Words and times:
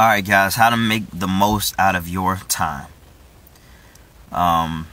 Alright, 0.00 0.24
guys, 0.24 0.54
how 0.54 0.70
to 0.70 0.78
make 0.78 1.02
the 1.12 1.28
most 1.28 1.74
out 1.78 1.94
of 1.94 2.08
your 2.08 2.36
time. 2.48 2.86
Um, 4.32 4.86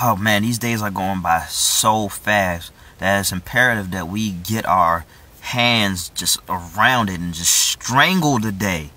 oh 0.00 0.14
man, 0.14 0.42
these 0.42 0.60
days 0.60 0.80
are 0.82 0.90
going 0.92 1.20
by 1.20 1.46
so 1.48 2.06
fast 2.06 2.70
that 2.98 3.18
it's 3.18 3.32
imperative 3.32 3.90
that 3.90 4.06
we 4.06 4.30
get 4.30 4.66
our 4.66 5.04
hands 5.40 6.10
just 6.10 6.38
around 6.48 7.10
it 7.10 7.18
and 7.18 7.34
just 7.34 7.52
strangle 7.52 8.38
the 8.38 8.52
day. 8.52 8.90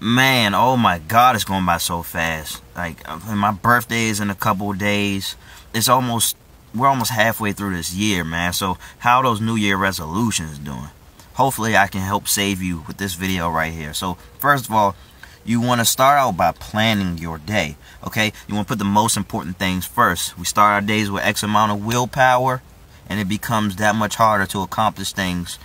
Man, 0.00 0.54
oh 0.54 0.78
my 0.78 0.98
god, 0.98 1.34
it's 1.34 1.44
going 1.44 1.66
by 1.66 1.76
so 1.76 2.02
fast. 2.02 2.62
Like, 2.74 3.06
my 3.26 3.52
birthday 3.52 4.04
is 4.04 4.20
in 4.20 4.30
a 4.30 4.34
couple 4.34 4.72
days. 4.72 5.36
It's 5.74 5.90
almost, 5.90 6.38
we're 6.74 6.88
almost 6.88 7.10
halfway 7.10 7.52
through 7.52 7.76
this 7.76 7.92
year, 7.92 8.24
man. 8.24 8.54
So, 8.54 8.78
how 9.00 9.20
those 9.20 9.42
New 9.42 9.56
Year 9.56 9.76
resolutions 9.76 10.58
doing? 10.58 10.88
Hopefully 11.34 11.76
I 11.76 11.86
can 11.86 12.00
help 12.00 12.26
save 12.28 12.62
you 12.62 12.84
with 12.86 12.96
this 12.96 13.14
video 13.14 13.48
right 13.48 13.72
here. 13.72 13.94
So 13.94 14.14
first 14.38 14.66
of 14.66 14.72
all, 14.72 14.96
you 15.44 15.60
want 15.60 15.80
to 15.80 15.84
start 15.84 16.18
out 16.18 16.36
by 16.36 16.52
planning 16.52 17.18
your 17.18 17.38
day. 17.38 17.76
Okay, 18.06 18.32
you 18.48 18.54
want 18.54 18.66
to 18.66 18.72
put 18.72 18.78
the 18.78 18.84
most 18.84 19.16
important 19.16 19.58
things 19.58 19.84
first. 19.84 20.38
We 20.38 20.44
start 20.44 20.72
our 20.72 20.80
days 20.80 21.10
with 21.10 21.22
X 21.22 21.42
amount 21.42 21.72
of 21.72 21.84
willpower, 21.84 22.62
and 23.08 23.20
it 23.20 23.28
becomes 23.28 23.76
that 23.76 23.94
much 23.94 24.16
harder 24.16 24.46
to 24.46 24.62
accomplish 24.62 25.12
things 25.12 25.58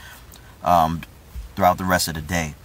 um, 0.63 1.01
throughout 1.55 1.77
the 1.77 1.85
rest 1.85 2.07
of 2.09 2.15
the 2.15 2.21
day. 2.21 2.55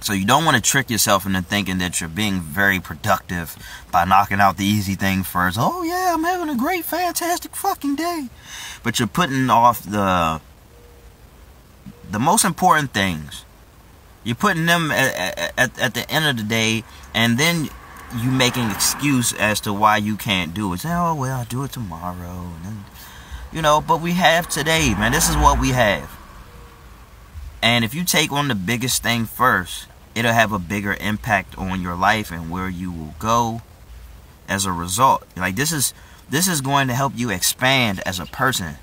So 0.00 0.12
you 0.12 0.24
don't 0.24 0.44
want 0.44 0.56
to 0.56 0.62
trick 0.62 0.90
yourself 0.90 1.26
into 1.26 1.42
thinking 1.42 1.78
that 1.78 2.00
you're 2.00 2.08
being 2.08 2.40
very 2.40 2.80
productive 2.80 3.56
by 3.92 4.04
knocking 4.04 4.40
out 4.40 4.56
the 4.56 4.64
easy 4.64 4.96
thing 4.96 5.22
first. 5.22 5.56
Oh 5.60 5.84
yeah, 5.84 6.12
I'm 6.12 6.24
having 6.24 6.48
a 6.48 6.58
great, 6.58 6.84
fantastic 6.84 7.54
fucking 7.54 7.94
day. 7.94 8.28
But 8.82 8.98
you're 8.98 9.06
putting 9.06 9.48
off 9.48 9.84
the 9.84 10.40
the 12.12 12.18
most 12.18 12.44
important 12.44 12.92
things. 12.92 13.44
You're 14.22 14.36
putting 14.36 14.66
them 14.66 14.92
at, 14.92 15.52
at, 15.58 15.78
at, 15.80 15.94
the 15.94 16.08
end 16.08 16.26
of 16.26 16.36
the 16.36 16.48
day, 16.48 16.84
and 17.12 17.38
then 17.38 17.68
you 18.16 18.30
make 18.30 18.56
an 18.56 18.70
excuse 18.70 19.32
as 19.32 19.60
to 19.60 19.72
why 19.72 19.96
you 19.96 20.16
can't 20.16 20.54
do 20.54 20.72
it. 20.72 20.80
Say, 20.80 20.92
oh, 20.92 21.14
well, 21.14 21.40
I'll 21.40 21.44
do 21.44 21.64
it 21.64 21.72
tomorrow. 21.72 22.52
And 22.56 22.64
then, 22.64 22.84
you 23.52 23.62
know, 23.62 23.80
but 23.80 24.00
we 24.00 24.12
have 24.12 24.48
today, 24.48 24.94
man. 24.94 25.10
This 25.10 25.28
is 25.28 25.36
what 25.36 25.58
we 25.58 25.70
have. 25.70 26.08
And 27.62 27.84
if 27.84 27.94
you 27.94 28.04
take 28.04 28.30
on 28.30 28.48
the 28.48 28.54
biggest 28.54 29.02
thing 29.02 29.24
first, 29.24 29.86
it'll 30.14 30.32
have 30.32 30.52
a 30.52 30.58
bigger 30.58 30.96
impact 31.00 31.56
on 31.56 31.80
your 31.80 31.94
life 31.94 32.30
and 32.30 32.50
where 32.50 32.68
you 32.68 32.92
will 32.92 33.14
go 33.18 33.62
as 34.48 34.66
a 34.66 34.72
result. 34.72 35.24
Like 35.36 35.56
this 35.56 35.72
is 35.72 35.94
this 36.28 36.48
is 36.48 36.60
going 36.60 36.88
to 36.88 36.94
help 36.94 37.12
you 37.16 37.30
expand 37.30 38.00
as 38.04 38.18
a 38.18 38.26
person, 38.26 38.74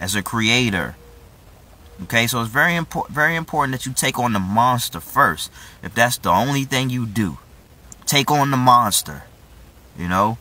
as 0.00 0.14
a 0.14 0.22
creator, 0.22 0.96
Okay, 2.02 2.26
so 2.28 2.40
it's 2.40 2.50
very 2.50 2.76
important 2.76 3.14
very 3.14 3.34
important 3.34 3.72
that 3.72 3.84
you 3.86 3.92
take 3.92 4.18
on 4.18 4.32
the 4.32 4.38
monster 4.38 5.00
first. 5.00 5.50
If 5.82 5.94
that's 5.94 6.18
the 6.18 6.30
only 6.30 6.64
thing 6.64 6.90
you 6.90 7.06
do. 7.06 7.38
Take 8.06 8.30
on 8.30 8.50
the 8.50 8.56
monster. 8.56 9.24
You 9.98 10.08
know? 10.08 10.38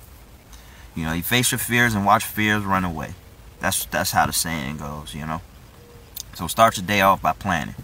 You 0.96 1.06
know, 1.06 1.14
you 1.14 1.24
face 1.24 1.52
your 1.52 1.60
fears 1.60 1.94
and 1.94 2.06
watch 2.06 2.24
fears 2.24 2.64
run 2.64 2.86
away. 2.86 3.16
That's 3.60 3.86
that's 3.86 4.12
how 4.12 4.28
the 4.28 4.34
saying 4.34 4.78
goes, 4.78 5.16
you 5.16 5.26
know. 5.26 5.42
So 6.36 6.48
start 6.48 6.78
your 6.78 6.86
day 6.86 7.02
off 7.02 7.22
by 7.22 7.34
planning. 7.34 7.76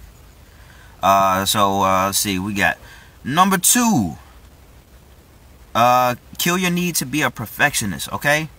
Uh 1.02 1.46
so 1.46 1.82
uh 1.82 2.06
let's 2.08 2.20
see, 2.20 2.38
we 2.38 2.54
got 2.54 2.78
number 3.24 3.58
two. 3.58 4.18
Uh 5.74 6.16
kill 6.38 6.58
your 6.60 6.72
need 6.72 6.96
to 6.96 7.06
be 7.06 7.24
a 7.24 7.32
perfectionist, 7.32 8.12
okay? 8.14 8.50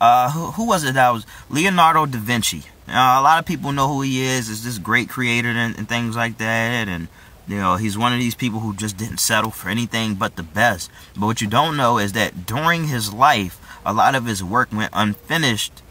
Uh 0.00 0.30
who, 0.30 0.52
who 0.52 0.66
was 0.66 0.84
it 0.84 0.94
that 0.94 1.10
was 1.10 1.26
Leonardo 1.50 2.06
da 2.06 2.18
Vinci? 2.18 2.64
Now, 2.86 3.20
a 3.20 3.22
lot 3.22 3.38
of 3.38 3.46
people 3.46 3.72
know 3.72 3.88
who 3.88 4.02
he 4.02 4.22
is. 4.24 4.48
Is 4.48 4.64
this 4.64 4.78
great 4.78 5.08
creator 5.08 5.48
and, 5.48 5.76
and 5.76 5.88
things 5.88 6.16
like 6.16 6.38
that. 6.38 6.88
And 6.88 7.08
you 7.46 7.56
know, 7.56 7.76
he's 7.76 7.98
one 7.98 8.12
of 8.12 8.18
these 8.18 8.34
people 8.34 8.60
who 8.60 8.74
just 8.74 8.96
didn't 8.96 9.18
settle 9.18 9.50
for 9.50 9.68
anything 9.68 10.14
but 10.14 10.36
the 10.36 10.42
best. 10.42 10.90
But 11.14 11.26
what 11.26 11.40
you 11.40 11.48
don't 11.48 11.76
know 11.76 11.98
is 11.98 12.12
that 12.12 12.46
during 12.46 12.86
his 12.88 13.12
life, 13.12 13.60
a 13.84 13.92
lot 13.92 14.14
of 14.14 14.26
his 14.26 14.44
work 14.44 14.72
went 14.72 14.90
unfinished, 14.92 15.82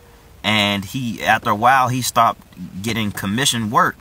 and 0.43 0.85
he, 0.85 1.21
after 1.21 1.49
a 1.49 1.55
while, 1.55 1.89
he 1.89 2.01
stopped 2.01 2.41
getting 2.81 3.11
commissioned 3.11 3.71
work 3.71 3.97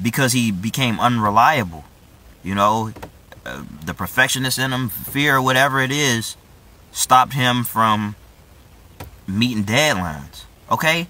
because 0.00 0.32
he 0.32 0.50
became 0.50 1.00
unreliable. 1.00 1.84
You 2.42 2.54
know, 2.54 2.92
uh, 3.44 3.64
the 3.84 3.94
perfectionist 3.94 4.58
in 4.58 4.72
him, 4.72 4.88
fear, 4.88 5.42
whatever 5.42 5.80
it 5.80 5.90
is, 5.90 6.36
stopped 6.92 7.34
him 7.34 7.64
from 7.64 8.14
meeting 9.26 9.64
deadlines. 9.64 10.44
Okay, 10.70 11.08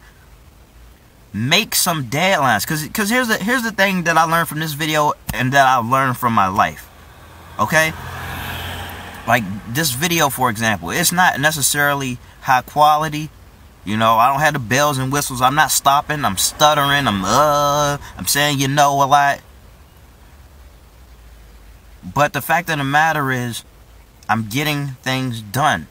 make 1.33 1.75
some 1.75 2.05
deadlines. 2.05 2.63
Because 2.63 2.87
because 2.87 3.11
here's 3.11 3.29
the 3.29 3.39
here's 3.39 3.63
the 3.63 3.73
thing 3.73 4.05
that 4.05 4.17
I 4.17 4.25
learned 4.25 4.49
from 4.49 4.61
this 4.61 4.73
video 4.73 5.13
and 5.33 5.53
that 5.53 5.67
I 5.67 5.77
learned 5.77 6.17
from 6.17 6.33
my 6.33 6.49
life 6.49 6.89
okay? 7.59 7.93
Like 9.27 9.45
this 9.73 9.93
video 9.93 10.29
for 10.29 10.51
example 10.51 10.91
it's 10.91 11.13
not 11.13 11.41
necessarily 11.41 12.19
high 12.43 12.63
quality 12.63 13.31
you 13.85 13.97
know? 13.97 14.15
I 14.15 14.31
don't 14.31 14.39
have 14.39 14.53
the 14.53 14.61
bells 14.61 14.97
and 14.97 15.13
whistles. 15.13 15.43
I'm 15.43 15.57
not 15.57 15.73
stopping. 15.73 16.25
I'm 16.25 16.37
stuttering. 16.37 17.09
I'm 17.09 17.25
uh 17.25 17.99
I'm 18.17 18.27
saying 18.27 18.61
you 18.61 18.69
know 18.69 19.03
a 19.03 19.07
lot. 19.07 19.41
But 22.15 22.33
the 22.33 22.41
fact 22.41 22.71
of 22.71 22.79
the 22.79 22.85
matter 22.85 23.33
is 23.33 23.65
I'm 24.29 24.49
getting 24.49 24.89
things 25.03 25.43
done. 25.43 25.89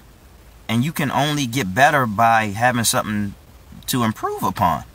And 0.70 0.86
you 0.86 0.94
can 0.94 1.12
only 1.12 1.46
get 1.48 1.76
better 1.76 2.06
by 2.06 2.46
having 2.48 2.86
something 2.86 3.36
to 3.88 4.04
improve 4.04 4.42
upon 4.42 4.86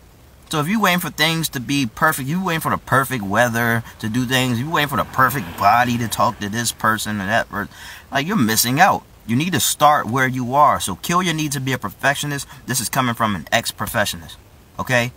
so 0.49 0.61
if 0.61 0.69
you're 0.69 0.81
waiting 0.81 1.01
for 1.01 1.11
things 1.11 1.49
to 1.51 1.61
be 1.61 1.87
perfect, 1.87 2.29
you 2.29 2.45
waiting 2.45 2.61
for 2.61 2.71
the 2.71 2.79
perfect 2.79 3.25
weather 3.25 3.83
to 3.99 4.09
do 4.09 4.25
things, 4.25 4.61
you 4.61 4.71
waiting 4.71 4.89
for 4.89 4.97
the 4.97 5.05
perfect 5.05 5.59
body 5.59 5.99
to 5.99 6.07
talk 6.07 6.39
to 6.41 6.49
this 6.49 6.71
person 6.71 7.21
and 7.21 7.29
that 7.29 7.49
person, 7.49 7.73
like 8.13 8.27
you're 8.27 8.37
missing 8.37 8.79
out. 8.79 9.03
You 9.27 9.35
need 9.35 9.55
to 9.55 9.61
start 9.61 10.07
where 10.07 10.29
you 10.29 10.55
are. 10.55 10.79
So 10.79 10.95
kill 10.97 11.21
your 11.21 11.35
need 11.35 11.51
to 11.53 11.61
be 11.61 11.73
a 11.73 11.79
perfectionist. 11.79 12.47
This 12.67 12.81
is 12.81 12.89
coming 12.89 13.17
from 13.17 13.35
an 13.35 13.49
ex-perfectionist. 13.51 14.37
Okay? 14.79 15.11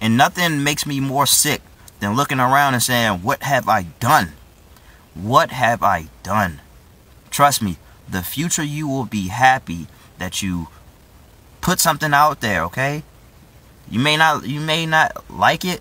And 0.00 0.16
nothing 0.16 0.62
makes 0.62 0.86
me 0.86 1.00
more 1.00 1.26
sick 1.26 1.60
than 1.98 2.14
looking 2.14 2.38
around 2.38 2.74
and 2.74 2.82
saying, 2.82 3.22
What 3.22 3.42
have 3.42 3.68
I 3.68 3.82
done? 3.98 4.34
What 5.14 5.50
have 5.50 5.82
I 5.82 6.06
done? 6.22 6.60
Trust 7.30 7.62
me, 7.62 7.78
the 8.08 8.22
future 8.22 8.62
you 8.62 8.86
will 8.86 9.06
be 9.06 9.28
happy 9.28 9.88
that 10.18 10.40
you 10.40 10.68
put 11.60 11.80
something 11.80 12.14
out 12.14 12.40
there, 12.40 12.62
okay? 12.64 13.02
You 13.90 13.98
may 13.98 14.16
not 14.16 14.46
you 14.46 14.60
may 14.60 14.86
not 14.86 15.28
like 15.28 15.64
it, 15.64 15.80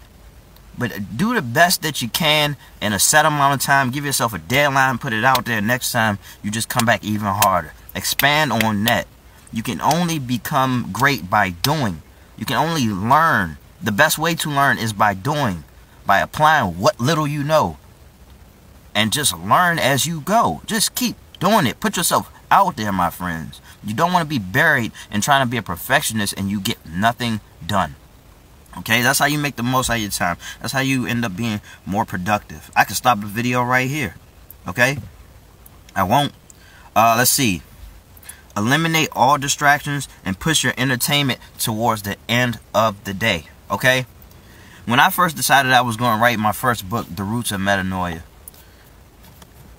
but 0.78 1.16
do 1.16 1.34
the 1.34 1.42
best 1.42 1.84
that 1.84 2.02
you 2.02 2.10
can 2.10 2.58
in 2.82 2.94
a 2.94 3.00
set 3.00 3.26
amount 3.26 3.54
of 3.54 3.62
time. 3.62 3.92
Give 3.92 4.06
yourself 4.06 4.34
a 4.34 4.40
deadline, 4.40 4.98
put 4.98 5.14
it 5.14 5.24
out 5.24 5.46
there. 5.46 5.62
Next 5.62 5.92
time, 5.92 6.18
you 6.42 6.50
just 6.50 6.70
come 6.70 6.86
back 6.86 7.04
even 7.04 7.28
harder. 7.28 7.74
Expand 7.94 8.52
on 8.52 8.84
that. 8.86 9.08
You 9.52 9.64
can 9.64 9.82
only 9.82 10.20
become 10.20 10.90
great 10.92 11.30
by 11.30 11.52
doing. 11.52 12.02
You 12.38 12.46
can 12.46 12.58
only 12.58 12.88
learn. 12.88 13.58
The 13.82 13.92
best 13.92 14.18
way 14.18 14.36
to 14.36 14.50
learn 14.50 14.78
is 14.78 14.94
by 14.94 15.14
doing, 15.14 15.64
by 16.06 16.20
applying 16.20 16.80
what 16.80 17.00
little 17.00 17.28
you 17.28 17.44
know. 17.44 17.78
And 18.96 19.14
just 19.14 19.38
learn 19.38 19.80
as 19.80 20.06
you 20.06 20.22
go. 20.22 20.62
Just 20.66 20.96
keep 20.96 21.16
doing 21.40 21.66
it. 21.68 21.80
Put 21.80 21.98
yourself 21.98 22.32
out 22.52 22.76
there, 22.76 22.92
my 22.92 23.10
friends. 23.10 23.62
You 23.84 23.94
don't 23.94 24.12
want 24.12 24.24
to 24.24 24.30
be 24.30 24.40
buried 24.40 24.92
and 25.10 25.24
trying 25.24 25.46
to 25.46 25.50
be 25.50 25.58
a 25.58 25.62
perfectionist 25.62 26.34
and 26.38 26.50
you 26.50 26.60
get 26.60 26.86
nothing 26.86 27.40
done. 27.70 27.96
Okay, 28.80 29.02
that's 29.02 29.20
how 29.20 29.26
you 29.26 29.40
make 29.40 29.56
the 29.56 29.64
most 29.64 29.90
out 29.90 29.96
of 29.96 30.02
your 30.02 30.12
time. 30.12 30.38
That's 30.60 30.74
how 30.74 30.82
you 30.82 31.06
end 31.06 31.24
up 31.24 31.36
being 31.36 31.62
more 31.86 32.04
productive. 32.04 32.70
I 32.76 32.84
can 32.84 32.96
stop 32.96 33.22
the 33.22 33.26
video 33.26 33.64
right 33.64 33.90
here. 33.90 34.16
Okay? 34.68 34.98
I 35.96 36.04
won't. 36.04 36.34
Uh, 36.96 37.16
let's 37.18 37.32
see. 37.32 37.62
Eliminate 38.58 39.10
all 39.14 39.38
distractions 39.38 40.08
and 40.26 40.40
push 40.40 40.64
your 40.64 40.74
entertainment 40.78 41.40
towards 41.58 42.04
the 42.04 42.18
end 42.28 42.60
of 42.76 43.02
the 43.06 43.14
day. 43.14 43.46
Okay? 43.72 44.06
When 44.86 45.00
I 45.00 45.10
first 45.10 45.36
decided 45.36 45.72
I 45.72 45.82
was 45.82 45.98
going 45.98 46.18
to 46.18 46.22
write 46.22 46.40
my 46.40 46.52
first 46.52 46.90
book, 46.90 47.08
The 47.14 47.24
Roots 47.24 47.52
of 47.52 47.62
Metanoia, 47.62 48.22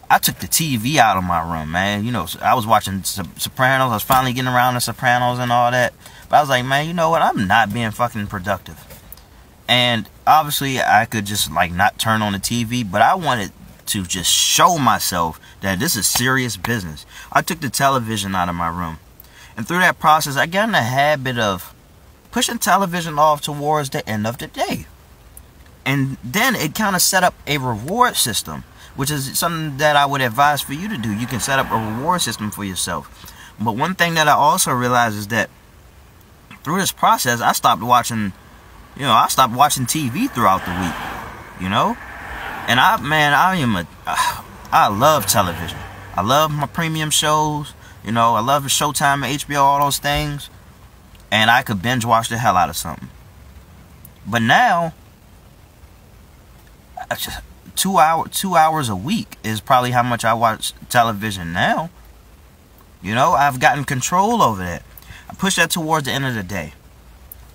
I 0.08 0.18
took 0.18 0.38
the 0.40 0.48
TV 0.48 0.96
out 0.96 1.16
of 1.16 1.22
my 1.22 1.40
room, 1.40 1.70
man. 1.70 2.04
You 2.04 2.10
know, 2.10 2.26
I 2.42 2.54
was 2.54 2.66
watching 2.66 3.04
Sopranos. 3.04 3.90
I 3.90 3.94
was 3.94 4.02
finally 4.02 4.32
getting 4.32 4.48
around 4.48 4.74
to 4.74 4.80
Sopranos 4.80 5.38
and 5.38 5.52
all 5.52 5.70
that. 5.70 5.94
But 6.30 6.36
I 6.36 6.40
was 6.40 6.48
like, 6.48 6.64
man, 6.64 6.86
you 6.86 6.94
know 6.94 7.10
what? 7.10 7.22
I'm 7.22 7.48
not 7.48 7.74
being 7.74 7.90
fucking 7.90 8.28
productive. 8.28 8.78
And 9.68 10.08
obviously, 10.26 10.80
I 10.80 11.04
could 11.04 11.26
just 11.26 11.50
like 11.50 11.72
not 11.72 11.98
turn 11.98 12.22
on 12.22 12.32
the 12.32 12.38
TV, 12.38 12.88
but 12.88 13.02
I 13.02 13.16
wanted 13.16 13.52
to 13.86 14.04
just 14.04 14.30
show 14.30 14.78
myself 14.78 15.40
that 15.60 15.80
this 15.80 15.96
is 15.96 16.06
serious 16.06 16.56
business. 16.56 17.04
I 17.32 17.42
took 17.42 17.60
the 17.60 17.68
television 17.68 18.36
out 18.36 18.48
of 18.48 18.54
my 18.54 18.68
room. 18.68 18.98
And 19.56 19.66
through 19.66 19.80
that 19.80 19.98
process, 19.98 20.36
I 20.36 20.46
got 20.46 20.66
in 20.66 20.72
the 20.72 20.82
habit 20.82 21.36
of 21.36 21.74
pushing 22.30 22.58
television 22.58 23.18
off 23.18 23.40
towards 23.42 23.90
the 23.90 24.08
end 24.08 24.26
of 24.26 24.38
the 24.38 24.46
day. 24.46 24.86
And 25.84 26.16
then 26.22 26.54
it 26.54 26.76
kind 26.76 26.94
of 26.94 27.02
set 27.02 27.24
up 27.24 27.34
a 27.48 27.58
reward 27.58 28.16
system, 28.16 28.62
which 28.94 29.10
is 29.10 29.36
something 29.36 29.78
that 29.78 29.96
I 29.96 30.06
would 30.06 30.20
advise 30.20 30.60
for 30.60 30.74
you 30.74 30.88
to 30.88 30.96
do. 30.96 31.12
You 31.12 31.26
can 31.26 31.40
set 31.40 31.58
up 31.58 31.70
a 31.72 31.74
reward 31.74 32.20
system 32.20 32.52
for 32.52 32.62
yourself. 32.62 33.34
But 33.60 33.76
one 33.76 33.96
thing 33.96 34.14
that 34.14 34.28
I 34.28 34.32
also 34.32 34.72
realized 34.72 35.16
is 35.16 35.26
that 35.28 35.50
through 36.62 36.78
this 36.78 36.92
process, 36.92 37.40
I 37.40 37.52
stopped 37.52 37.82
watching, 37.82 38.32
you 38.96 39.02
know, 39.02 39.12
I 39.12 39.28
stopped 39.28 39.54
watching 39.54 39.86
TV 39.86 40.30
throughout 40.30 40.64
the 40.64 40.72
week, 40.80 41.62
you 41.62 41.68
know? 41.68 41.96
And 42.68 42.78
I, 42.78 43.00
man, 43.00 43.32
I 43.32 43.56
am 43.56 43.76
a, 43.76 43.86
I 44.72 44.88
love 44.88 45.26
television. 45.26 45.78
I 46.14 46.22
love 46.22 46.50
my 46.50 46.66
premium 46.66 47.10
shows. 47.10 47.72
You 48.04 48.12
know, 48.12 48.34
I 48.34 48.40
love 48.40 48.64
Showtime, 48.64 49.26
HBO, 49.26 49.58
all 49.58 49.80
those 49.80 49.98
things. 49.98 50.50
And 51.30 51.50
I 51.50 51.62
could 51.62 51.82
binge 51.82 52.04
watch 52.04 52.28
the 52.28 52.38
hell 52.38 52.56
out 52.56 52.68
of 52.68 52.76
something. 52.76 53.08
But 54.26 54.42
now, 54.42 54.94
just, 57.16 57.40
two 57.76 57.98
hour 57.98 58.28
two 58.28 58.56
hours 58.56 58.88
a 58.88 58.96
week 58.96 59.36
is 59.42 59.60
probably 59.60 59.92
how 59.92 60.02
much 60.02 60.24
I 60.24 60.34
watch 60.34 60.72
television 60.88 61.52
now. 61.52 61.90
You 63.02 63.14
know, 63.14 63.32
I've 63.32 63.58
gotten 63.60 63.84
control 63.84 64.42
over 64.42 64.62
that. 64.62 64.82
Push 65.38 65.56
that 65.56 65.70
towards 65.70 66.06
the 66.06 66.12
end 66.12 66.26
of 66.26 66.34
the 66.34 66.42
day. 66.42 66.74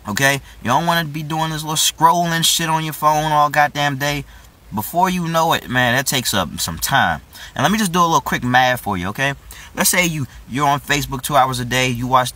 Okay? 0.07 0.41
You 0.61 0.67
don't 0.67 0.85
want 0.85 1.05
to 1.05 1.13
be 1.13 1.23
doing 1.23 1.51
this 1.51 1.63
little 1.63 1.75
scrolling 1.75 2.43
shit 2.43 2.69
on 2.69 2.83
your 2.83 2.93
phone 2.93 3.31
all 3.31 3.49
goddamn 3.49 3.97
day. 3.97 4.25
Before 4.73 5.09
you 5.09 5.27
know 5.27 5.53
it, 5.53 5.69
man, 5.69 5.95
that 5.95 6.07
takes 6.07 6.33
up 6.33 6.59
some 6.59 6.77
time. 6.77 7.21
And 7.53 7.63
let 7.63 7.71
me 7.71 7.77
just 7.77 7.91
do 7.91 7.99
a 7.99 8.01
little 8.01 8.21
quick 8.21 8.43
math 8.43 8.81
for 8.81 8.97
you, 8.97 9.09
okay? 9.09 9.33
Let's 9.75 9.89
say 9.89 10.05
you 10.05 10.25
you're 10.49 10.67
on 10.67 10.79
Facebook 10.79 11.21
2 11.21 11.35
hours 11.35 11.59
a 11.59 11.65
day, 11.65 11.89
you 11.89 12.07
watch 12.07 12.31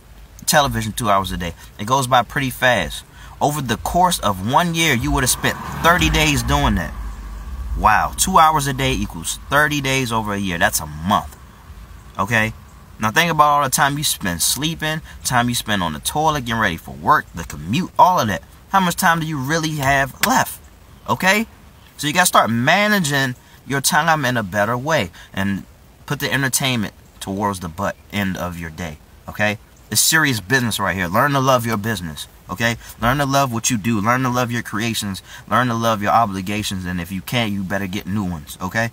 television 0.46 0.92
2 0.92 1.10
hours 1.10 1.32
a 1.32 1.36
day. 1.36 1.54
It 1.78 1.86
goes 1.86 2.06
by 2.06 2.22
pretty 2.22 2.50
fast. 2.50 3.04
Over 3.40 3.60
the 3.60 3.76
course 3.78 4.18
of 4.20 4.50
1 4.50 4.74
year, 4.74 4.94
you 4.94 5.10
would 5.10 5.22
have 5.22 5.30
spent 5.30 5.56
30 5.82 6.10
days 6.10 6.42
doing 6.42 6.76
that. 6.76 6.94
Wow, 7.78 8.12
2 8.16 8.38
hours 8.38 8.66
a 8.66 8.72
day 8.72 8.92
equals 8.92 9.38
30 9.48 9.80
days 9.80 10.12
over 10.12 10.32
a 10.32 10.38
year. 10.38 10.58
That's 10.58 10.80
a 10.80 10.86
month. 10.86 11.36
Okay? 12.18 12.52
Now 13.00 13.10
think 13.10 13.30
about 13.30 13.44
all 13.44 13.64
the 13.64 13.70
time 13.70 13.96
you 13.96 14.04
spend 14.04 14.42
sleeping, 14.42 15.00
time 15.24 15.48
you 15.48 15.54
spend 15.54 15.82
on 15.82 15.94
the 15.94 16.00
toilet, 16.00 16.44
getting 16.44 16.60
ready 16.60 16.76
for 16.76 16.92
work, 16.92 17.26
the 17.34 17.44
commute, 17.44 17.90
all 17.98 18.20
of 18.20 18.28
that. 18.28 18.42
How 18.68 18.80
much 18.80 18.96
time 18.96 19.20
do 19.20 19.26
you 19.26 19.38
really 19.38 19.76
have 19.76 20.26
left? 20.26 20.60
Okay? 21.08 21.46
So 21.96 22.06
you 22.06 22.12
gotta 22.12 22.26
start 22.26 22.50
managing 22.50 23.36
your 23.66 23.80
time 23.80 24.24
in 24.24 24.36
a 24.36 24.42
better 24.42 24.76
way 24.76 25.10
and 25.32 25.64
put 26.06 26.20
the 26.20 26.32
entertainment 26.32 26.92
towards 27.20 27.60
the 27.60 27.68
butt 27.68 27.96
end 28.12 28.36
of 28.36 28.58
your 28.58 28.70
day. 28.70 28.98
Okay? 29.28 29.58
It's 29.90 30.00
serious 30.00 30.40
business 30.40 30.78
right 30.78 30.96
here. 30.96 31.08
Learn 31.08 31.32
to 31.32 31.40
love 31.40 31.66
your 31.66 31.76
business. 31.76 32.28
Okay? 32.48 32.76
Learn 33.00 33.18
to 33.18 33.26
love 33.26 33.52
what 33.52 33.70
you 33.70 33.78
do. 33.78 34.00
Learn 34.00 34.22
to 34.22 34.28
love 34.28 34.50
your 34.50 34.62
creations. 34.62 35.22
Learn 35.48 35.68
to 35.68 35.74
love 35.74 36.02
your 36.02 36.12
obligations. 36.12 36.84
And 36.84 37.00
if 37.00 37.10
you 37.10 37.22
can't, 37.22 37.52
you 37.52 37.62
better 37.62 37.86
get 37.86 38.06
new 38.06 38.24
ones. 38.24 38.58
Okay? 38.60 38.90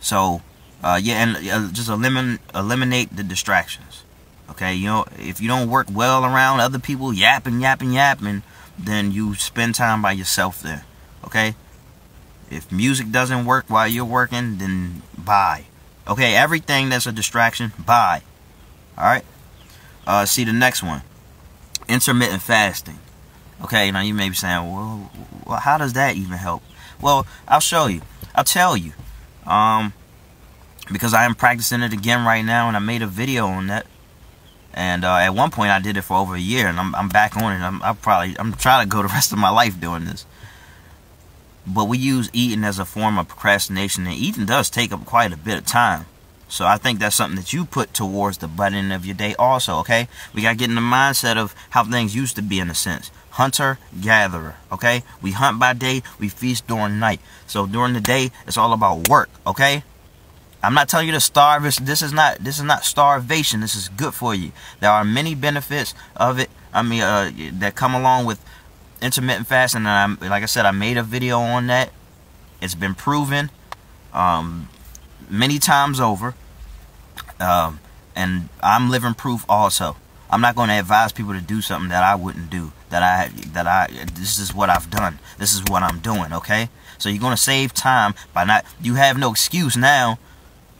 So 0.00 0.42
uh, 0.82 0.98
yeah, 1.02 1.22
and 1.22 1.36
uh, 1.48 1.72
just 1.72 1.88
eliminate 1.88 2.40
eliminate 2.54 3.14
the 3.16 3.22
distractions. 3.22 4.04
Okay, 4.50 4.74
you 4.74 4.86
know, 4.86 5.06
if 5.18 5.40
you 5.40 5.48
don't 5.48 5.70
work 5.70 5.86
well 5.90 6.24
around 6.24 6.60
other 6.60 6.78
people 6.78 7.12
yapping, 7.12 7.60
yapping, 7.60 7.92
yapping, 7.92 8.42
then 8.78 9.12
you 9.12 9.34
spend 9.34 9.74
time 9.74 10.02
by 10.02 10.12
yourself 10.12 10.60
there. 10.60 10.84
Okay, 11.24 11.54
if 12.50 12.70
music 12.70 13.10
doesn't 13.10 13.46
work 13.46 13.66
while 13.68 13.88
you're 13.88 14.04
working, 14.04 14.58
then 14.58 15.02
bye. 15.16 15.64
Okay, 16.06 16.34
everything 16.34 16.88
that's 16.88 17.06
a 17.06 17.12
distraction, 17.12 17.72
bye. 17.78 18.22
All 18.98 19.04
right. 19.04 19.24
Uh, 20.06 20.26
see 20.26 20.44
the 20.44 20.52
next 20.52 20.82
one, 20.82 21.02
intermittent 21.88 22.42
fasting. 22.42 22.98
Okay, 23.62 23.90
now 23.92 24.00
you 24.00 24.14
may 24.14 24.28
be 24.28 24.34
saying, 24.34 24.72
well, 24.72 25.10
well, 25.46 25.60
how 25.60 25.78
does 25.78 25.92
that 25.92 26.16
even 26.16 26.32
help? 26.32 26.62
Well, 27.00 27.26
I'll 27.46 27.60
show 27.60 27.86
you. 27.86 28.02
I'll 28.34 28.44
tell 28.44 28.76
you. 28.76 28.92
Um, 29.46 29.92
because 30.92 31.14
I 31.14 31.24
am 31.24 31.34
practicing 31.34 31.82
it 31.82 31.92
again 31.92 32.24
right 32.24 32.44
now, 32.44 32.68
and 32.68 32.76
I 32.76 32.80
made 32.80 33.02
a 33.02 33.06
video 33.06 33.46
on 33.46 33.68
that. 33.68 33.86
And 34.74 35.04
uh, 35.04 35.16
at 35.16 35.34
one 35.34 35.50
point, 35.50 35.70
I 35.70 35.80
did 35.80 35.96
it 35.96 36.02
for 36.02 36.16
over 36.16 36.34
a 36.34 36.40
year, 36.40 36.66
and 36.66 36.78
I'm, 36.78 36.94
I'm 36.94 37.08
back 37.08 37.36
on 37.36 37.52
it. 37.52 37.64
I'm 37.64 37.82
I 37.82 37.92
probably 37.92 38.36
I'm 38.38 38.54
trying 38.54 38.84
to 38.84 38.90
go 38.90 39.02
the 39.02 39.08
rest 39.18 39.32
of 39.32 39.38
my 39.38 39.50
life 39.50 39.80
doing 39.80 40.04
this. 40.04 40.26
But 41.66 41.84
we 41.84 41.98
use 41.98 42.30
eating 42.32 42.64
as 42.64 42.78
a 42.78 42.84
form 42.84 43.18
of 43.18 43.28
procrastination, 43.28 44.06
and 44.06 44.14
eating 44.14 44.46
does 44.46 44.70
take 44.70 44.92
up 44.92 45.04
quite 45.04 45.32
a 45.32 45.36
bit 45.36 45.58
of 45.58 45.66
time. 45.66 46.06
So 46.52 46.66
I 46.66 46.76
think 46.76 46.98
that's 46.98 47.16
something 47.16 47.36
that 47.36 47.54
you 47.54 47.64
put 47.64 47.94
towards 47.94 48.38
the 48.38 48.46
button 48.46 48.92
of 48.92 49.06
your 49.06 49.14
day 49.14 49.34
also, 49.38 49.78
okay? 49.78 50.06
We 50.34 50.42
gotta 50.42 50.54
get 50.54 50.68
in 50.68 50.74
the 50.74 50.82
mindset 50.82 51.38
of 51.38 51.54
how 51.70 51.82
things 51.82 52.14
used 52.14 52.36
to 52.36 52.42
be 52.42 52.58
in 52.60 52.68
a 52.68 52.74
sense. 52.74 53.10
Hunter, 53.30 53.78
gatherer, 53.98 54.56
okay? 54.70 55.02
We 55.22 55.30
hunt 55.30 55.58
by 55.58 55.72
day, 55.72 56.02
we 56.18 56.28
feast 56.28 56.66
during 56.66 56.98
night. 56.98 57.20
So 57.46 57.66
during 57.66 57.94
the 57.94 58.02
day, 58.02 58.32
it's 58.46 58.58
all 58.58 58.74
about 58.74 59.08
work, 59.08 59.30
okay? 59.46 59.82
I'm 60.62 60.74
not 60.74 60.88
telling 60.88 61.06
you 61.06 61.12
to 61.12 61.20
starve. 61.20 61.64
This 61.64 62.02
is 62.02 62.12
not 62.12 62.38
this 62.38 62.58
is 62.58 62.64
not 62.64 62.84
starvation. 62.84 63.60
This 63.60 63.74
is 63.74 63.88
good 63.88 64.14
for 64.14 64.34
you. 64.34 64.52
There 64.80 64.90
are 64.90 65.04
many 65.04 65.34
benefits 65.34 65.94
of 66.16 66.38
it. 66.38 66.50
I 66.72 66.82
mean, 66.82 67.02
uh, 67.02 67.30
that 67.54 67.74
come 67.74 67.94
along 67.94 68.26
with 68.26 68.42
intermittent 69.00 69.46
fasting. 69.46 69.80
And 69.80 69.88
I'm, 69.88 70.18
like 70.20 70.42
I 70.42 70.46
said, 70.46 70.64
I 70.64 70.70
made 70.70 70.96
a 70.96 71.02
video 71.02 71.38
on 71.40 71.66
that. 71.66 71.90
It's 72.60 72.76
been 72.76 72.94
proven 72.94 73.50
um, 74.12 74.68
many 75.28 75.58
times 75.58 75.98
over, 75.98 76.34
um, 77.40 77.80
and 78.14 78.48
I'm 78.62 78.88
living 78.88 79.14
proof 79.14 79.44
also. 79.48 79.96
I'm 80.30 80.40
not 80.40 80.54
going 80.54 80.68
to 80.68 80.78
advise 80.78 81.12
people 81.12 81.34
to 81.34 81.40
do 81.40 81.60
something 81.60 81.90
that 81.90 82.04
I 82.04 82.14
wouldn't 82.14 82.50
do. 82.50 82.72
That 82.90 83.02
I 83.02 83.28
that 83.48 83.66
I 83.66 83.88
this 84.14 84.38
is 84.38 84.54
what 84.54 84.70
I've 84.70 84.90
done. 84.90 85.18
This 85.38 85.52
is 85.54 85.62
what 85.68 85.82
I'm 85.82 85.98
doing. 85.98 86.32
Okay, 86.32 86.68
so 86.98 87.08
you're 87.08 87.20
going 87.20 87.34
to 87.34 87.42
save 87.42 87.74
time 87.74 88.14
by 88.32 88.44
not. 88.44 88.64
You 88.80 88.94
have 88.94 89.18
no 89.18 89.32
excuse 89.32 89.76
now 89.76 90.18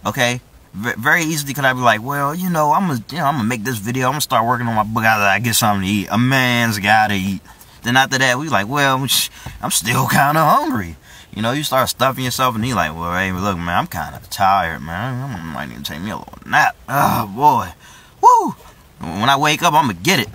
Okay, 0.04 0.40
v- 0.74 0.94
very 0.98 1.22
easily 1.22 1.54
could 1.54 1.64
I 1.64 1.72
be 1.72 1.80
like, 1.80 2.02
well, 2.02 2.34
you 2.34 2.50
know, 2.50 2.72
I'm 2.72 2.88
gonna, 2.88 3.04
you 3.10 3.18
know, 3.18 3.24
I'm 3.26 3.34
gonna 3.36 3.48
make 3.48 3.64
this 3.64 3.78
video. 3.78 4.06
I'm 4.06 4.12
gonna 4.12 4.20
start 4.20 4.46
working 4.46 4.66
on 4.66 4.74
my 4.74 4.82
book. 4.82 5.04
I 5.04 5.38
get 5.38 5.54
something 5.54 5.86
to 5.86 5.92
eat. 5.92 6.08
A 6.10 6.18
man's 6.18 6.78
gotta 6.78 7.14
eat. 7.14 7.40
Then 7.82 7.96
after 7.96 8.18
that, 8.18 8.38
we 8.38 8.48
like, 8.48 8.68
well, 8.68 8.96
I'm 9.62 9.70
still 9.70 10.06
kind 10.06 10.36
of 10.38 10.48
hungry. 10.48 10.96
You 11.34 11.40
know, 11.40 11.52
you 11.52 11.62
start 11.62 11.88
stuffing 11.88 12.24
yourself, 12.24 12.54
and 12.54 12.64
he 12.64 12.74
like, 12.74 12.94
well, 12.94 13.14
hey, 13.14 13.32
look, 13.32 13.56
man, 13.56 13.68
I'm 13.70 13.86
kind 13.86 14.14
of 14.14 14.28
tired, 14.28 14.80
man. 14.82 15.30
I 15.30 15.42
might 15.54 15.68
need 15.68 15.78
to 15.78 15.92
take 15.92 16.02
me 16.02 16.10
a 16.10 16.18
little 16.18 16.38
nap. 16.44 16.76
Oh 16.88 17.26
boy, 17.34 17.72
woo! 18.20 18.54
When 19.00 19.30
I 19.30 19.36
wake 19.36 19.62
up, 19.62 19.72
I'm 19.74 19.86
gonna 19.86 19.94
get 19.94 20.20
it. 20.20 20.28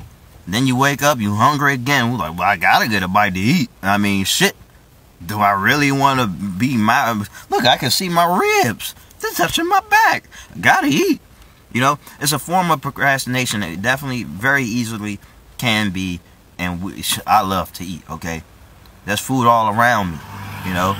Then 0.47 0.65
you 0.65 0.77
wake 0.77 1.03
up, 1.03 1.19
you 1.19 1.35
hungry 1.35 1.73
again. 1.73 2.11
We're 2.11 2.19
like, 2.19 2.37
well, 2.37 2.47
I 2.47 2.55
gotta 2.55 2.87
get 2.87 3.03
a 3.03 3.07
bite 3.07 3.33
to 3.33 3.39
eat. 3.39 3.69
I 3.81 3.97
mean, 3.97 4.23
shit. 4.23 4.55
Do 5.25 5.39
I 5.39 5.51
really 5.51 5.91
want 5.91 6.19
to 6.19 6.27
be 6.27 6.77
my? 6.77 7.11
Look, 7.49 7.65
I 7.65 7.77
can 7.77 7.89
see 7.91 8.07
my 8.07 8.63
ribs. 8.63 8.93
They're 9.19 9.31
touching 9.31 9.67
my 9.67 9.81
back. 9.81 10.25
Gotta 10.59 10.87
eat. 10.87 11.21
You 11.73 11.81
know, 11.81 11.99
it's 12.19 12.31
a 12.31 12.39
form 12.39 12.71
of 12.71 12.81
procrastination. 12.81 13.61
It 13.63 13.81
definitely 13.81 14.23
very 14.23 14.63
easily 14.63 15.19
can 15.57 15.91
be, 15.91 16.19
and 16.57 16.81
we, 16.81 17.03
I 17.27 17.41
love 17.41 17.73
to 17.73 17.83
eat. 17.85 18.09
Okay, 18.09 18.43
there's 19.05 19.19
food 19.19 19.47
all 19.47 19.73
around 19.73 20.11
me. 20.11 20.17
You 20.65 20.73
know, 20.73 20.97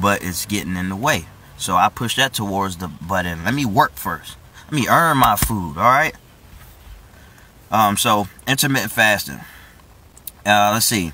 but 0.00 0.22
it's 0.22 0.46
getting 0.46 0.76
in 0.76 0.88
the 0.88 0.96
way. 0.96 1.26
So 1.56 1.76
I 1.76 1.88
push 1.88 2.16
that 2.16 2.34
towards 2.34 2.76
the 2.78 2.88
button. 2.88 3.44
Let 3.44 3.54
me 3.54 3.64
work 3.64 3.92
first. 3.92 4.36
Let 4.64 4.72
me 4.72 4.88
earn 4.88 5.18
my 5.18 5.36
food. 5.36 5.76
All 5.76 5.84
right. 5.84 6.14
Um. 7.70 7.96
So 7.96 8.28
intermittent 8.46 8.92
fasting. 8.92 9.40
Uh. 10.44 10.70
Let's 10.72 10.86
see. 10.86 11.12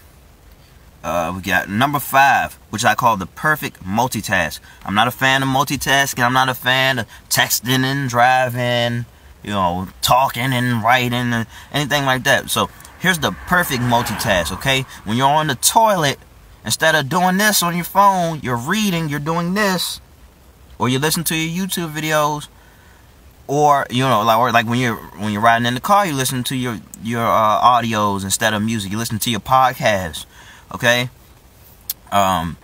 Uh, 1.09 1.33
we 1.35 1.41
got 1.41 1.71
number 1.71 1.99
five, 1.99 2.53
which 2.69 2.85
I 2.85 2.95
call 2.95 3.17
the 3.17 3.25
perfect 3.25 3.83
multitask. 3.83 4.61
I'm 4.85 4.95
not 4.95 5.09
a 5.09 5.11
fan 5.11 5.43
of 5.43 5.49
multitasking. 5.49 6.23
I'm 6.23 6.35
not 6.35 6.51
a 6.51 6.55
fan 6.55 6.99
of 6.99 7.07
texting 7.31 7.83
and 7.83 8.11
driving, 8.11 9.07
you 9.43 9.53
know, 9.53 9.89
talking 10.03 10.53
and 10.53 10.83
writing 10.83 11.33
and 11.33 11.47
anything 11.73 12.05
like 12.05 12.25
that. 12.25 12.51
So 12.51 12.69
here's 13.01 13.21
the 13.21 13.33
perfect 13.33 13.81
multitask, 13.81 14.53
okay? 14.53 14.85
When 15.05 15.17
you're 15.17 15.27
on 15.27 15.47
the 15.47 15.55
toilet, 15.55 16.19
instead 16.63 16.95
of 16.95 17.09
doing 17.09 17.39
this 17.39 17.63
on 17.63 17.75
your 17.75 17.87
phone, 17.87 18.41
you're 18.43 18.59
reading, 18.59 19.09
you're 19.09 19.19
doing 19.19 19.55
this, 19.55 20.03
or 20.79 20.91
you 20.91 20.99
listen 20.99 21.25
to 21.25 21.35
your 21.35 21.67
YouTube 21.67 21.91
videos, 21.91 22.49
or 23.47 23.87
you 23.89 24.05
know, 24.05 24.23
like 24.25 24.39
or 24.39 24.53
like 24.53 24.67
when 24.67 24.79
you're 24.79 24.97
when 25.17 25.33
you're 25.33 25.41
riding 25.41 25.65
in 25.65 25.73
the 25.73 25.81
car, 25.81 26.05
you 26.05 26.13
listen 26.13 26.45
to 26.45 26.55
your 26.55 26.81
your 27.03 27.25
uh, 27.25 27.63
audios 27.63 28.25
instead 28.25 28.53
of 28.53 28.61
music. 28.61 28.93
You 28.93 28.99
listen 28.99 29.19
to 29.21 29.31
your 29.31 29.41
podcast 29.41 30.27
Okay? 30.75 31.11
Um 32.13 32.57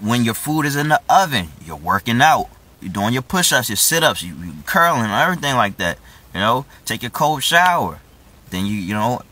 when 0.00 0.24
your 0.24 0.34
food 0.34 0.64
is 0.64 0.76
in 0.76 0.88
the 0.88 1.00
oven, 1.08 1.48
you're 1.64 1.76
working 1.76 2.20
out. 2.20 2.48
You're 2.80 2.92
doing 2.92 3.12
your 3.12 3.22
push-ups, 3.22 3.68
your 3.68 3.76
sit-ups, 3.76 4.22
you, 4.22 4.34
you 4.34 4.54
curling, 4.66 5.10
everything 5.10 5.56
like 5.56 5.76
that. 5.78 5.98
You 6.34 6.40
know, 6.40 6.66
take 6.84 7.02
your 7.02 7.10
cold 7.10 7.42
shower. 7.42 8.00
Then 8.50 8.66
you 8.66 8.74
you 8.74 8.94
know, 8.94 9.22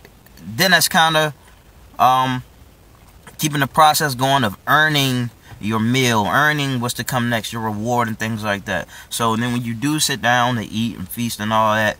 then 0.44 0.72
that's 0.72 0.88
kind 0.88 1.16
of 1.16 1.34
um 1.98 2.42
keeping 3.38 3.60
the 3.60 3.66
process 3.66 4.14
going 4.14 4.44
of 4.44 4.56
earning 4.66 5.30
your 5.60 5.80
meal, 5.80 6.26
earning 6.26 6.80
what's 6.80 6.94
to 6.94 7.04
come 7.04 7.28
next, 7.28 7.52
your 7.52 7.62
reward 7.62 8.08
and 8.08 8.18
things 8.18 8.42
like 8.42 8.64
that. 8.64 8.88
So 9.08 9.36
then 9.36 9.52
when 9.52 9.62
you 9.62 9.74
do 9.74 9.98
sit 10.00 10.22
down 10.22 10.56
to 10.56 10.64
eat 10.64 10.96
and 10.96 11.08
feast 11.08 11.40
and 11.40 11.52
all 11.52 11.74
that, 11.74 11.98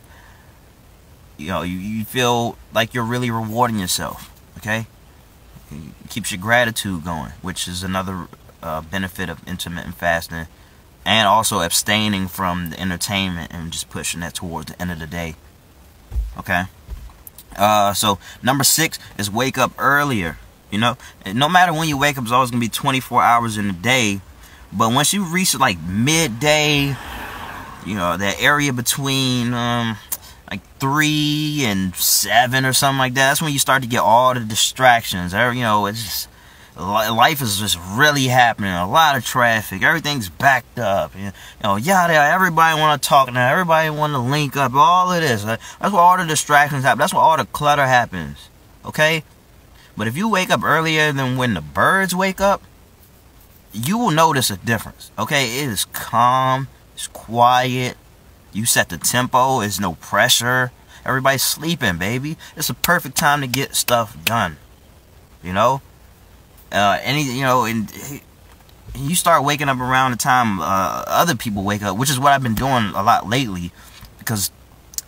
you 1.36 1.48
know, 1.48 1.62
you, 1.62 1.78
you 1.78 2.04
feel 2.04 2.56
like 2.72 2.94
you're 2.94 3.04
really 3.04 3.30
rewarding 3.30 3.78
yourself. 3.78 4.30
Okay? 4.58 4.86
Keeps 6.08 6.32
your 6.32 6.40
gratitude 6.40 7.04
going, 7.04 7.32
which 7.42 7.68
is 7.68 7.82
another 7.82 8.28
uh, 8.62 8.82
benefit 8.82 9.28
of 9.28 9.46
intermittent 9.48 9.94
fasting, 9.94 10.46
and 11.04 11.28
also 11.28 11.60
abstaining 11.60 12.28
from 12.28 12.70
the 12.70 12.80
entertainment 12.80 13.52
and 13.52 13.72
just 13.72 13.88
pushing 13.90 14.20
that 14.20 14.34
towards 14.34 14.72
the 14.72 14.80
end 14.80 14.92
of 14.92 14.98
the 14.98 15.06
day. 15.06 15.34
Okay. 16.38 16.64
Uh, 17.56 17.92
so 17.92 18.18
number 18.42 18.64
six 18.64 18.98
is 19.18 19.30
wake 19.30 19.58
up 19.58 19.72
earlier. 19.78 20.38
You 20.70 20.78
know, 20.78 20.96
no 21.34 21.48
matter 21.48 21.72
when 21.72 21.88
you 21.88 21.98
wake 21.98 22.16
up, 22.16 22.24
it's 22.24 22.32
always 22.32 22.50
gonna 22.50 22.60
be 22.60 22.68
24 22.68 23.22
hours 23.22 23.56
in 23.56 23.68
a 23.68 23.72
day. 23.72 24.20
But 24.72 24.92
once 24.92 25.12
you 25.12 25.24
reach 25.24 25.58
like 25.58 25.80
midday, 25.80 26.94
you 27.84 27.94
know, 27.94 28.16
that 28.16 28.40
area 28.40 28.72
between 28.72 29.52
um, 29.52 29.96
like 30.50 30.60
three 30.78 31.62
and 31.64 31.94
seven 31.94 32.64
or 32.64 32.72
something 32.72 32.98
like 32.98 33.14
that, 33.14 33.28
that's 33.28 33.42
when 33.42 33.52
you 33.52 33.58
start 33.58 33.82
to 33.82 33.88
get 33.88 34.00
all 34.00 34.34
the 34.34 34.40
distractions. 34.40 35.32
You 35.32 35.62
know, 35.62 35.86
it's 35.86 36.02
just 36.02 36.28
life 36.76 37.42
is 37.42 37.58
just 37.58 37.78
really 37.90 38.24
happening. 38.24 38.70
A 38.72 38.88
lot 38.88 39.16
of 39.16 39.24
traffic. 39.24 39.82
Everything's 39.82 40.28
backed 40.28 40.78
up. 40.78 41.14
You 41.16 41.32
know, 41.62 41.76
yada. 41.76 42.14
Everybody 42.14 42.80
want 42.80 43.00
to 43.00 43.08
talk 43.08 43.32
now. 43.32 43.52
Everybody 43.52 43.90
want 43.90 44.12
to 44.14 44.18
link 44.18 44.56
up. 44.56 44.74
All 44.74 45.12
of 45.12 45.20
this. 45.20 45.44
That's 45.44 45.62
where 45.80 46.00
all 46.00 46.16
the 46.16 46.24
distractions 46.24 46.82
happen. 46.84 46.98
That's 46.98 47.14
where 47.14 47.22
all 47.22 47.36
the 47.36 47.44
clutter 47.44 47.86
happens. 47.86 48.48
Okay. 48.84 49.24
But 49.96 50.08
if 50.08 50.16
you 50.16 50.28
wake 50.28 50.50
up 50.50 50.64
earlier 50.64 51.12
than 51.12 51.36
when 51.36 51.54
the 51.54 51.60
birds 51.60 52.14
wake 52.14 52.40
up, 52.40 52.62
you 53.72 53.98
will 53.98 54.10
notice 54.10 54.50
a 54.50 54.56
difference. 54.56 55.10
Okay. 55.18 55.60
It 55.62 55.68
is 55.68 55.84
calm. 55.84 56.68
It's 56.94 57.06
quiet. 57.08 57.96
You 58.52 58.66
set 58.66 58.88
the 58.88 58.98
tempo. 58.98 59.60
There's 59.60 59.80
no 59.80 59.94
pressure. 59.94 60.72
Everybody's 61.04 61.42
sleeping, 61.42 61.98
baby. 61.98 62.36
It's 62.56 62.70
a 62.70 62.74
perfect 62.74 63.16
time 63.16 63.40
to 63.40 63.46
get 63.46 63.74
stuff 63.74 64.16
done. 64.24 64.56
You 65.42 65.52
know? 65.52 65.82
uh, 66.72 66.98
any 67.02 67.22
you 67.22 67.42
know, 67.42 67.64
and 67.64 67.90
you 68.94 69.14
start 69.14 69.44
waking 69.44 69.68
up 69.68 69.78
around 69.78 70.12
the 70.12 70.16
time 70.16 70.60
uh, 70.60 71.04
other 71.06 71.34
people 71.34 71.62
wake 71.62 71.82
up, 71.82 71.96
which 71.96 72.10
is 72.10 72.18
what 72.18 72.32
I've 72.32 72.42
been 72.42 72.54
doing 72.54 72.92
a 72.94 73.02
lot 73.02 73.28
lately, 73.28 73.72
because 74.18 74.50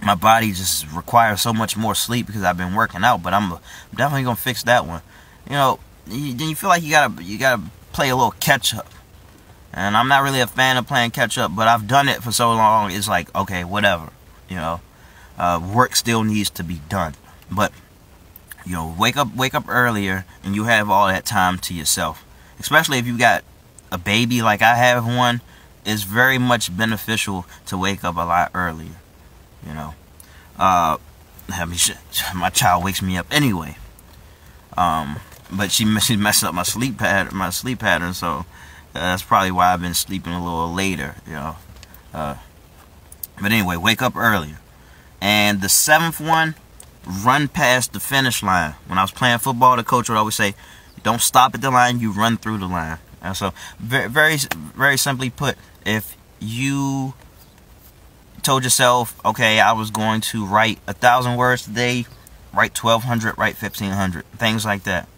my 0.02 0.14
body 0.14 0.48
just 0.48 0.90
requires 0.92 1.40
so 1.40 1.52
much 1.52 1.76
more 1.76 1.94
sleep 1.94 2.26
because 2.26 2.42
I've 2.42 2.56
been 2.56 2.74
working 2.74 3.04
out. 3.04 3.22
But 3.22 3.34
I'm 3.34 3.58
definitely 3.94 4.24
gonna 4.24 4.36
fix 4.36 4.62
that 4.64 4.86
one. 4.86 5.02
You 5.46 5.52
know, 5.52 5.78
then 6.06 6.38
you 6.48 6.54
feel 6.54 6.68
like 6.68 6.82
you 6.82 6.90
gotta 6.90 7.22
you 7.22 7.38
gotta 7.38 7.62
play 7.92 8.08
a 8.08 8.16
little 8.16 8.32
catch 8.32 8.74
up. 8.74 8.88
And 9.72 9.96
I'm 9.96 10.08
not 10.08 10.22
really 10.22 10.40
a 10.40 10.46
fan 10.46 10.76
of 10.76 10.86
playing 10.86 11.12
catch 11.12 11.38
up, 11.38 11.54
but 11.54 11.68
I've 11.68 11.86
done 11.86 12.08
it 12.08 12.22
for 12.22 12.30
so 12.32 12.50
long. 12.50 12.90
It's 12.90 13.08
like 13.08 13.34
okay, 13.34 13.64
whatever. 13.64 14.10
You 14.48 14.56
know, 14.56 14.80
uh, 15.38 15.60
work 15.74 15.96
still 15.96 16.24
needs 16.24 16.50
to 16.50 16.64
be 16.64 16.80
done, 16.88 17.14
but 17.50 17.72
you 18.66 18.72
know, 18.72 18.94
wake 18.98 19.16
up 19.16 19.34
wake 19.34 19.54
up 19.54 19.64
earlier 19.68 20.26
and 20.44 20.54
you 20.54 20.64
have 20.64 20.90
all 20.90 21.06
that 21.06 21.24
time 21.24 21.58
to 21.60 21.74
yourself. 21.74 22.24
Especially 22.58 22.98
if 22.98 23.06
you 23.06 23.16
got 23.18 23.44
a 23.90 23.98
baby 23.98 24.42
like 24.42 24.62
I 24.62 24.74
have 24.74 25.06
one, 25.06 25.40
it's 25.84 26.02
very 26.02 26.38
much 26.38 26.76
beneficial 26.76 27.46
to 27.66 27.78
wake 27.78 28.04
up 28.04 28.16
a 28.16 28.20
lot 28.20 28.50
earlier. 28.54 28.96
You 29.66 29.74
know. 29.74 29.94
Uh 30.58 30.98
I 31.50 31.64
mean, 31.64 31.78
my 32.34 32.50
child 32.50 32.84
wakes 32.84 33.02
me 33.02 33.16
up 33.16 33.26
anyway. 33.30 33.76
Um, 34.76 35.20
but 35.50 35.70
she 35.70 35.84
she 36.00 36.16
messed 36.16 36.44
up 36.44 36.54
my 36.54 36.62
sleep 36.62 36.98
pattern, 36.98 37.36
my 37.36 37.50
sleep 37.50 37.80
pattern. 37.80 38.14
So 38.14 38.44
that's 38.92 39.22
probably 39.22 39.50
why 39.50 39.72
I've 39.72 39.80
been 39.80 39.94
sleeping 39.94 40.32
a 40.32 40.42
little 40.42 40.72
later. 40.72 41.16
You 41.26 41.32
know. 41.32 41.56
Uh, 42.12 42.36
but 43.40 43.52
anyway, 43.52 43.76
wake 43.76 44.02
up 44.02 44.16
earlier. 44.16 44.58
And 45.20 45.60
the 45.60 45.68
seventh 45.68 46.20
one, 46.20 46.54
run 47.06 47.48
past 47.48 47.92
the 47.92 48.00
finish 48.00 48.42
line. 48.42 48.74
When 48.86 48.98
I 48.98 49.02
was 49.02 49.10
playing 49.10 49.38
football, 49.38 49.76
the 49.76 49.84
coach 49.84 50.08
would 50.08 50.18
always 50.18 50.34
say, 50.34 50.54
"Don't 51.02 51.20
stop 51.20 51.54
at 51.54 51.60
the 51.60 51.70
line; 51.70 52.00
you 52.00 52.12
run 52.12 52.36
through 52.36 52.58
the 52.58 52.66
line." 52.66 52.98
And 53.22 53.36
so, 53.36 53.52
very, 53.78 54.08
very, 54.08 54.36
very 54.76 54.96
simply 54.96 55.30
put, 55.30 55.56
if 55.86 56.16
you 56.40 57.14
told 58.42 58.64
yourself, 58.64 59.18
"Okay, 59.24 59.60
I 59.60 59.72
was 59.72 59.90
going 59.90 60.20
to 60.32 60.44
write 60.44 60.80
a 60.86 60.92
thousand 60.92 61.36
words 61.36 61.62
today," 61.64 62.06
write 62.52 62.74
twelve 62.74 63.04
hundred, 63.04 63.38
write 63.38 63.56
fifteen 63.56 63.92
hundred, 63.92 64.26
things 64.32 64.64
like 64.64 64.82
that. 64.84 65.08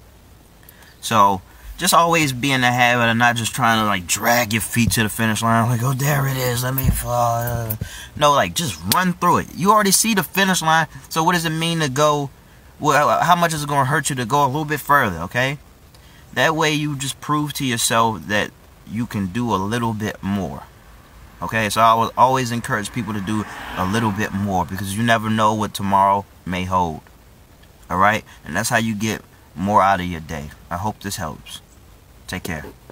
So 1.00 1.42
just 1.76 1.92
always 1.92 2.32
be 2.32 2.52
in 2.52 2.60
the 2.60 2.70
habit 2.70 3.10
of 3.10 3.16
not 3.16 3.36
just 3.36 3.54
trying 3.54 3.80
to 3.80 3.86
like 3.86 4.06
drag 4.06 4.52
your 4.52 4.62
feet 4.62 4.92
to 4.92 5.02
the 5.02 5.08
finish 5.08 5.42
line 5.42 5.68
like 5.68 5.82
oh 5.82 5.92
there 5.92 6.26
it 6.28 6.36
is 6.36 6.62
let 6.62 6.74
me 6.74 6.88
fall 6.88 7.76
no 8.16 8.32
like 8.32 8.54
just 8.54 8.78
run 8.94 9.12
through 9.14 9.38
it. 9.38 9.54
You 9.54 9.72
already 9.72 9.90
see 9.90 10.14
the 10.14 10.22
finish 10.22 10.62
line 10.62 10.86
so 11.08 11.22
what 11.24 11.32
does 11.32 11.44
it 11.44 11.50
mean 11.50 11.80
to 11.80 11.88
go 11.88 12.30
well 12.78 13.20
how 13.20 13.36
much 13.36 13.52
is 13.52 13.64
it 13.64 13.68
going 13.68 13.84
to 13.84 13.90
hurt 13.90 14.10
you 14.10 14.16
to 14.16 14.24
go 14.24 14.44
a 14.44 14.46
little 14.46 14.64
bit 14.64 14.80
further 14.80 15.18
okay? 15.20 15.58
That 16.34 16.56
way 16.56 16.72
you 16.72 16.96
just 16.96 17.20
prove 17.20 17.52
to 17.54 17.64
yourself 17.64 18.26
that 18.26 18.50
you 18.86 19.06
can 19.06 19.26
do 19.26 19.54
a 19.54 19.56
little 19.56 19.92
bit 19.92 20.22
more 20.22 20.62
okay? 21.42 21.68
So 21.70 21.80
i 21.80 21.94
will 21.94 22.12
always 22.16 22.52
encourage 22.52 22.92
people 22.92 23.14
to 23.14 23.20
do 23.20 23.44
a 23.76 23.84
little 23.84 24.12
bit 24.12 24.32
more 24.32 24.64
because 24.64 24.96
you 24.96 25.02
never 25.02 25.28
know 25.28 25.54
what 25.54 25.74
tomorrow 25.74 26.24
may 26.46 26.64
hold 26.64 27.00
all 27.90 27.98
right? 27.98 28.24
And 28.44 28.56
that's 28.56 28.70
how 28.70 28.78
you 28.78 28.94
get 28.94 29.22
more 29.54 29.82
out 29.82 30.00
of 30.00 30.06
your 30.06 30.20
day. 30.20 30.50
I 30.70 30.76
hope 30.76 31.00
this 31.00 31.16
helps 31.16 31.60
Take 32.34 32.42
care. 32.42 32.83